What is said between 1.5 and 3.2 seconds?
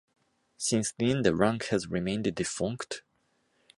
has remained defunct.